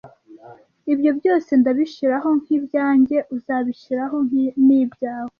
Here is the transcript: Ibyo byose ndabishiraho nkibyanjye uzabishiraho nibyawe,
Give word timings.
Ibyo 0.93 1.11
byose 1.19 1.51
ndabishiraho 1.61 2.29
nkibyanjye 2.41 3.17
uzabishiraho 3.35 4.17
nibyawe, 4.65 5.29